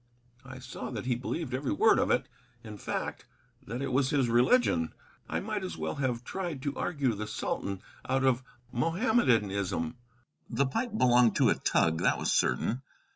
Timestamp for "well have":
5.77-6.23